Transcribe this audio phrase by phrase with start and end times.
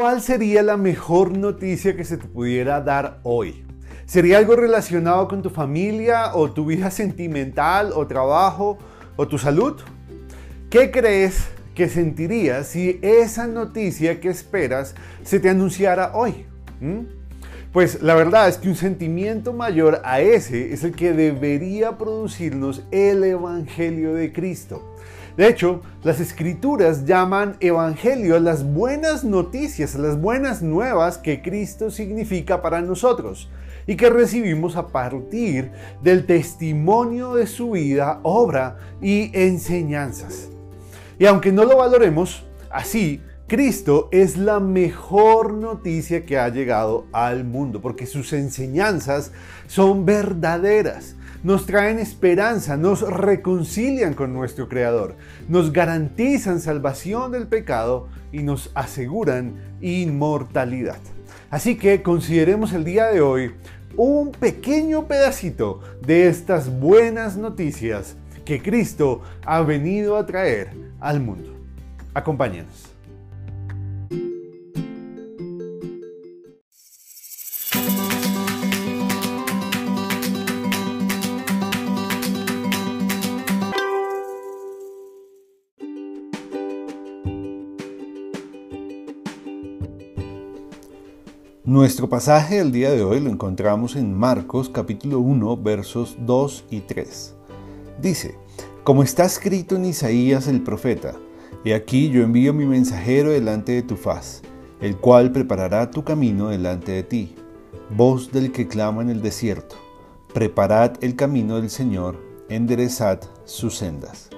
[0.00, 3.64] ¿Cuál sería la mejor noticia que se te pudiera dar hoy?
[4.06, 8.78] ¿Sería algo relacionado con tu familia o tu vida sentimental o trabajo
[9.16, 9.80] o tu salud?
[10.70, 16.46] ¿Qué crees que sentirías si esa noticia que esperas se te anunciara hoy?
[16.80, 17.00] ¿Mm?
[17.72, 22.84] Pues la verdad es que un sentimiento mayor a ese es el que debería producirnos
[22.92, 24.94] el Evangelio de Cristo.
[25.38, 32.60] De hecho, las escrituras llaman evangelio las buenas noticias, las buenas nuevas que Cristo significa
[32.60, 33.48] para nosotros
[33.86, 35.70] y que recibimos a partir
[36.02, 40.48] del testimonio de su vida, obra y enseñanzas.
[41.20, 47.44] Y aunque no lo valoremos, así Cristo es la mejor noticia que ha llegado al
[47.44, 49.30] mundo, porque sus enseñanzas
[49.68, 55.16] son verdaderas nos traen esperanza, nos reconcilian con nuestro Creador,
[55.48, 60.98] nos garantizan salvación del pecado y nos aseguran inmortalidad.
[61.50, 63.52] Así que consideremos el día de hoy
[63.96, 71.54] un pequeño pedacito de estas buenas noticias que Cristo ha venido a traer al mundo.
[72.14, 72.97] Acompáñenos.
[91.68, 96.80] Nuestro pasaje del día de hoy lo encontramos en Marcos capítulo 1 versos 2 y
[96.80, 97.34] 3.
[98.00, 98.38] Dice,
[98.84, 101.16] como está escrito en Isaías el profeta,
[101.66, 104.40] He aquí yo envío mi mensajero delante de tu faz,
[104.80, 107.34] el cual preparará tu camino delante de ti.
[107.94, 109.76] Voz del que clama en el desierto,
[110.32, 114.30] preparad el camino del Señor, enderezad sus sendas.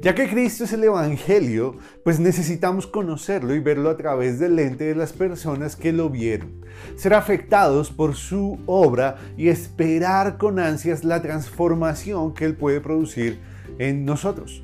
[0.00, 4.84] Ya que Cristo es el Evangelio, pues necesitamos conocerlo y verlo a través del lente
[4.84, 6.64] de las personas que lo vieron,
[6.94, 13.40] ser afectados por su obra y esperar con ansias la transformación que Él puede producir
[13.80, 14.62] en nosotros.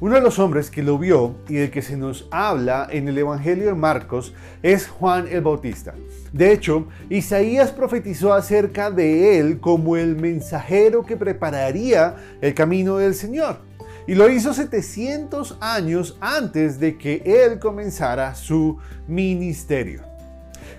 [0.00, 3.16] Uno de los hombres que lo vio y del que se nos habla en el
[3.16, 5.94] Evangelio de Marcos es Juan el Bautista.
[6.32, 13.14] De hecho, Isaías profetizó acerca de él como el mensajero que prepararía el camino del
[13.14, 13.70] Señor
[14.06, 20.11] y lo hizo 700 años antes de que él comenzara su ministerio.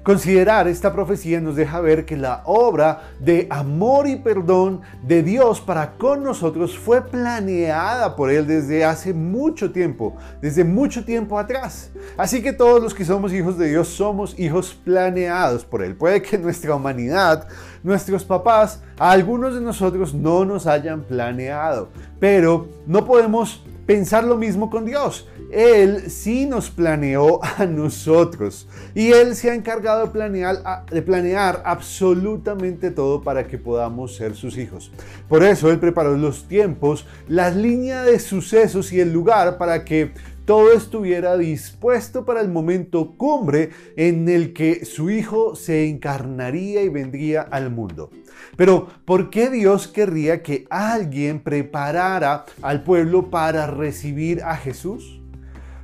[0.04, 5.62] Considerar esta profecía nos deja ver que la obra de amor y perdón de Dios
[5.62, 11.92] para con nosotros fue planeada por Él desde hace mucho tiempo, desde mucho tiempo atrás.
[12.18, 15.96] Así que todos los que somos hijos de Dios somos hijos planeados por Él.
[15.96, 17.48] Puede que nuestra humanidad,
[17.84, 21.90] nuestros papás, algunos de nosotros no nos hayan planeado,
[22.20, 25.28] pero no podemos pensar lo mismo con Dios.
[25.54, 33.22] Él sí nos planeó a nosotros y Él se ha encargado de planear, absolutamente todo
[33.22, 34.92] para que podamos ser sus hijos.
[35.30, 40.12] Por eso Él preparó los tiempos, las líneas de sucesos y el lugar para que
[40.46, 46.90] todo estuviera dispuesto para el momento cumbre en el que su Hijo se encarnaría y
[46.90, 48.10] vendría al mundo.
[48.58, 55.23] Pero, ¿por qué Dios querría que alguien preparara al pueblo para recibir a Jesús?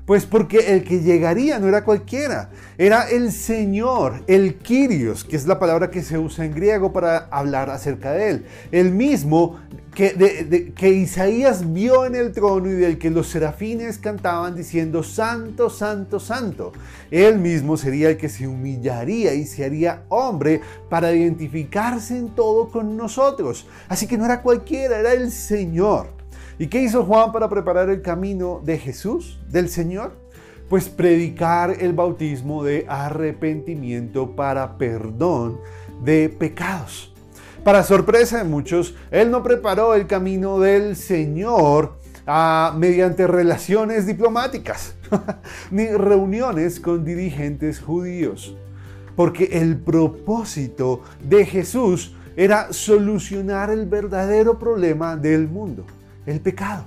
[0.09, 2.49] Pues porque el que llegaría no era cualquiera,
[2.79, 7.27] era el Señor, el Kyrios, que es la palabra que se usa en griego para
[7.29, 8.45] hablar acerca de él.
[8.71, 9.59] El mismo
[9.93, 15.69] que, que Isaías vio en el trono y del que los serafines cantaban diciendo, Santo,
[15.69, 16.71] Santo, Santo.
[17.11, 20.59] Él mismo sería el que se humillaría y se haría hombre
[20.89, 23.67] para identificarse en todo con nosotros.
[23.87, 26.18] Así que no era cualquiera, era el Señor.
[26.61, 30.11] ¿Y qué hizo Juan para preparar el camino de Jesús, del Señor?
[30.67, 35.57] Pues predicar el bautismo de arrepentimiento para perdón
[36.03, 37.13] de pecados.
[37.63, 41.95] Para sorpresa de muchos, Él no preparó el camino del Señor
[42.27, 44.95] ah, mediante relaciones diplomáticas,
[45.71, 48.53] ni reuniones con dirigentes judíos,
[49.15, 55.85] porque el propósito de Jesús era solucionar el verdadero problema del mundo
[56.25, 56.85] el pecado.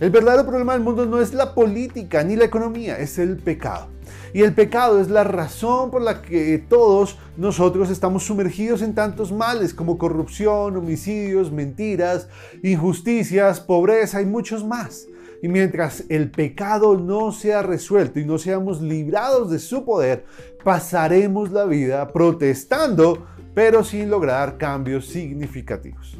[0.00, 3.88] El verdadero problema del mundo no es la política ni la economía, es el pecado.
[4.32, 9.32] Y el pecado es la razón por la que todos nosotros estamos sumergidos en tantos
[9.32, 12.28] males como corrupción, homicidios, mentiras,
[12.62, 15.06] injusticias, pobreza y muchos más.
[15.42, 20.24] Y mientras el pecado no sea resuelto y no seamos librados de su poder,
[20.62, 26.16] pasaremos la vida protestando, pero sin lograr cambios significativos.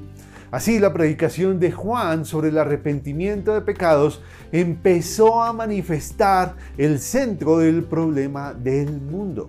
[0.50, 4.20] Así la predicación de Juan sobre el arrepentimiento de pecados
[4.50, 9.48] empezó a manifestar el centro del problema del mundo.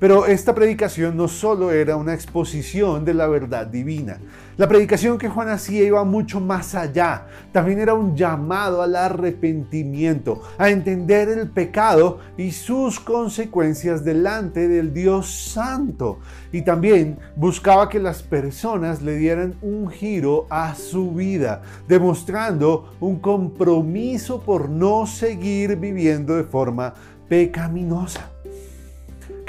[0.00, 4.16] Pero esta predicación no solo era una exposición de la verdad divina.
[4.56, 7.26] La predicación que Juan hacía iba mucho más allá.
[7.52, 14.94] También era un llamado al arrepentimiento, a entender el pecado y sus consecuencias delante del
[14.94, 16.20] Dios Santo.
[16.50, 23.18] Y también buscaba que las personas le dieran un giro a su vida, demostrando un
[23.18, 26.94] compromiso por no seguir viviendo de forma
[27.28, 28.39] pecaminosa.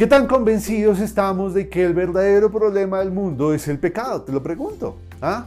[0.02, 4.24] ¿Qué tan convencidos estamos de que el verdadero problema del mundo es el pecado?
[4.24, 4.98] Te lo pregunto.
[5.22, 5.46] ¿ah?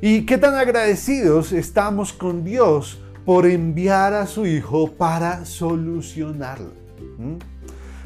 [0.00, 6.72] ¿Y qué tan agradecidos estamos con Dios por enviar a su Hijo para solucionarlo?
[7.18, 7.34] ¿Mm?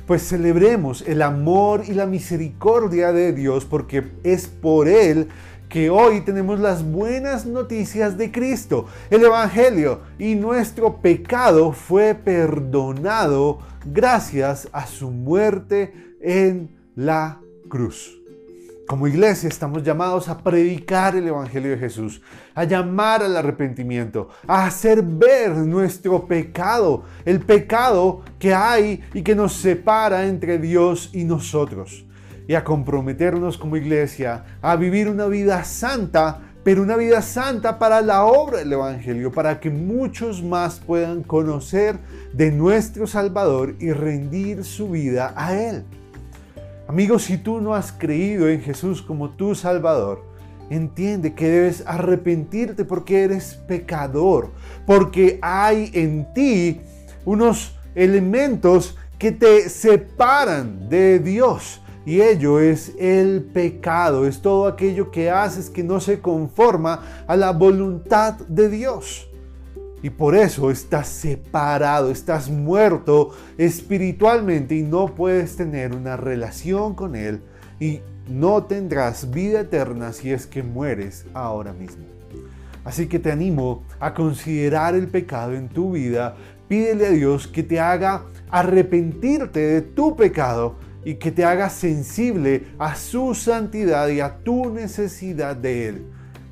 [0.07, 5.29] Pues celebremos el amor y la misericordia de Dios porque es por Él
[5.73, 13.59] que hoy tenemos las buenas noticias de Cristo, el Evangelio, y nuestro pecado fue perdonado
[13.87, 17.41] gracias a su muerte en la
[17.71, 18.21] cruz.
[18.87, 22.21] Como iglesia estamos llamados a predicar el Evangelio de Jesús,
[22.55, 29.35] a llamar al arrepentimiento, a hacer ver nuestro pecado, el pecado que hay y que
[29.35, 32.05] nos separa entre Dios y nosotros
[32.47, 38.01] y a comprometernos como iglesia a vivir una vida santa, pero una vida santa para
[38.03, 41.99] la obra del Evangelio, para que muchos más puedan conocer
[42.33, 45.85] de nuestro Salvador y rendir su vida a Él.
[46.89, 50.25] Amigos, si tú no has creído en Jesús como tu Salvador,
[50.69, 54.51] entiende que debes arrepentirte porque eres pecador,
[54.87, 56.81] porque hay en ti
[57.25, 65.11] unos elementos que te separan de Dios y ello es el pecado, es todo aquello
[65.11, 69.29] que haces que no se conforma a la voluntad de Dios.
[70.03, 77.15] Y por eso estás separado, estás muerto espiritualmente y no puedes tener una relación con
[77.15, 77.41] Él
[77.79, 82.05] y no tendrás vida eterna si es que mueres ahora mismo.
[82.85, 86.35] Así que te animo a considerar el pecado en tu vida.
[86.67, 92.67] Pídele a Dios que te haga arrepentirte de tu pecado y que te haga sensible
[92.79, 96.07] a su santidad y a tu necesidad de Él,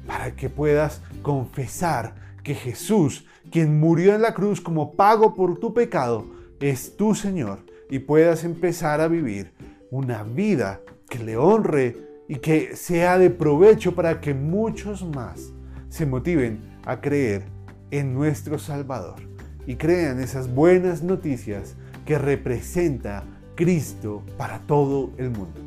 [0.06, 5.75] para que puedas confesar que Jesús, quien murió en la cruz como pago por tu
[5.75, 6.26] pecado,
[6.61, 9.52] es tu Señor y puedas empezar a vivir
[9.91, 11.96] una vida que le honre
[12.29, 15.53] y que sea de provecho para que muchos más
[15.88, 17.44] se motiven a creer
[17.91, 19.17] en nuestro Salvador
[19.67, 21.76] y crean esas buenas noticias
[22.06, 23.25] que representa
[23.61, 25.61] Cristo para todo el mundo.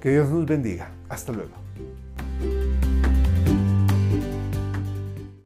[0.00, 0.90] Que Dios nos bendiga.
[1.10, 1.52] Hasta luego.